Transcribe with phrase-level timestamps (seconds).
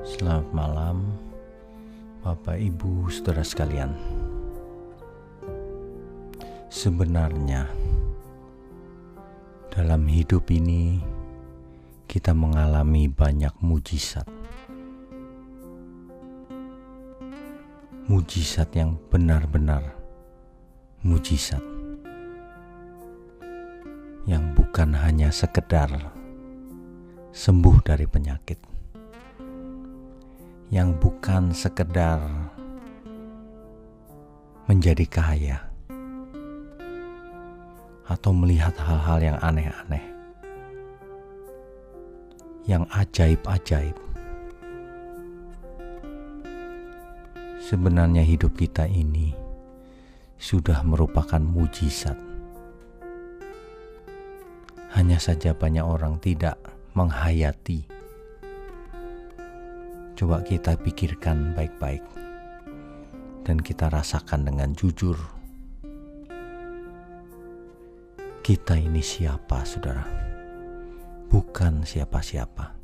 [0.00, 1.12] Selamat malam,
[2.24, 3.92] Bapak, Ibu, saudara sekalian.
[6.72, 7.68] Sebenarnya,
[9.68, 11.04] dalam hidup ini
[12.08, 14.24] kita mengalami banyak mujizat.
[18.08, 19.92] Mujizat yang benar-benar
[21.04, 21.60] mujizat.
[24.24, 25.92] Yang bukan hanya sekedar
[27.36, 28.69] sembuh dari penyakit.
[30.70, 32.22] Yang bukan sekedar
[34.70, 35.58] menjadi kaya
[38.06, 40.06] atau melihat hal-hal yang aneh-aneh.
[42.70, 43.98] Yang ajaib-ajaib.
[47.58, 49.34] Sebenarnya hidup kita ini
[50.38, 52.18] sudah merupakan mujizat.
[54.94, 56.58] Hanya saja banyak orang tidak
[56.94, 57.99] menghayati.
[60.20, 62.04] Coba kita pikirkan baik-baik
[63.40, 65.16] dan kita rasakan dengan jujur.
[68.44, 70.04] Kita ini siapa, saudara?
[71.24, 72.76] Bukan siapa-siapa,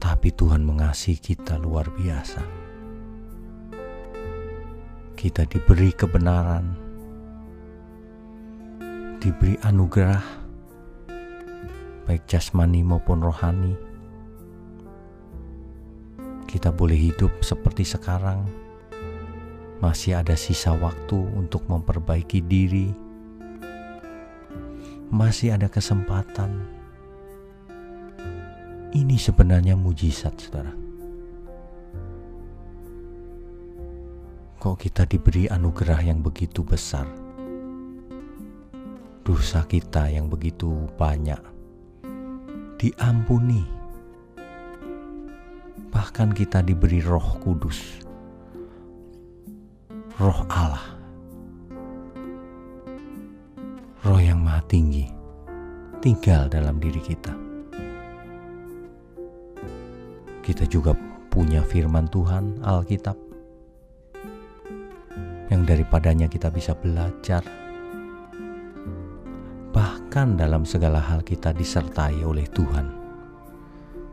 [0.00, 2.40] tapi Tuhan mengasihi kita luar biasa.
[5.12, 6.72] Kita diberi kebenaran,
[9.20, 10.24] diberi anugerah
[12.08, 13.91] baik jasmani maupun rohani.
[16.52, 18.44] Kita boleh hidup seperti sekarang,
[19.80, 22.92] masih ada sisa waktu untuk memperbaiki diri,
[25.08, 26.52] masih ada kesempatan.
[28.92, 30.76] Ini sebenarnya mujizat, saudara.
[34.60, 37.08] Kok kita diberi anugerah yang begitu besar?
[39.24, 40.68] Dosa kita yang begitu
[41.00, 41.40] banyak
[42.76, 43.71] diampuni.
[46.12, 48.04] Bahkan kita diberi Roh Kudus,
[50.20, 51.00] Roh Allah,
[54.04, 55.08] Roh yang Maha Tinggi
[56.04, 57.32] tinggal dalam diri kita.
[60.44, 60.92] Kita juga
[61.32, 63.16] punya firman Tuhan, Alkitab,
[65.48, 67.40] yang daripadanya kita bisa belajar
[69.72, 73.01] bahkan dalam segala hal kita disertai oleh Tuhan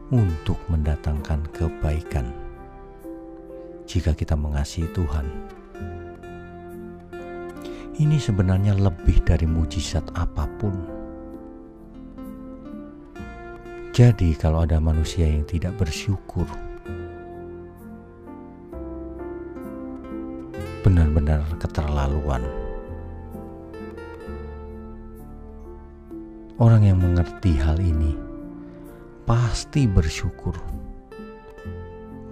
[0.10, 2.34] untuk mendatangkan kebaikan.
[3.86, 5.26] Jika kita mengasihi Tuhan,
[8.02, 10.74] ini sebenarnya lebih dari mujizat apa pun.
[13.94, 16.46] Jadi, kalau ada manusia yang tidak bersyukur,
[20.82, 22.42] benar-benar keterlaluan.
[26.58, 28.29] Orang yang mengerti hal ini
[29.30, 30.58] pasti bersyukur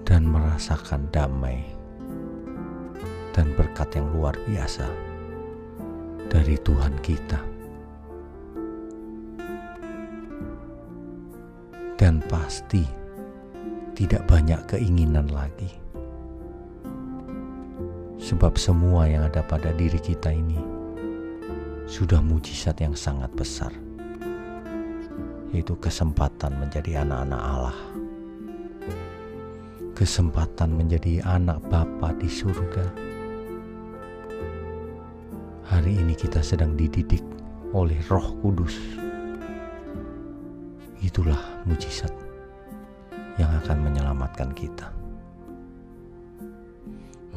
[0.02, 1.62] dan merasakan damai
[3.38, 4.90] dan berkat yang luar biasa
[6.26, 7.38] dari Tuhan kita.
[12.02, 12.82] Dan pasti
[13.94, 15.70] tidak banyak keinginan lagi.
[18.18, 20.58] Sebab semua yang ada pada diri kita ini
[21.86, 23.87] sudah mujizat yang sangat besar
[25.52, 27.78] yaitu kesempatan menjadi anak-anak Allah.
[29.98, 32.86] Kesempatan menjadi anak Bapa di surga.
[35.68, 37.24] Hari ini kita sedang dididik
[37.74, 38.78] oleh Roh Kudus.
[41.02, 42.14] Itulah mujizat
[43.38, 44.90] yang akan menyelamatkan kita.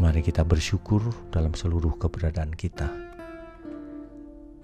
[0.00, 2.88] Mari kita bersyukur dalam seluruh keberadaan kita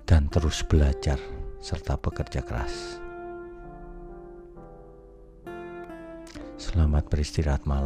[0.08, 1.20] dan terus belajar
[1.60, 3.05] serta bekerja keras.
[6.66, 7.84] Selamat beristirahat malam.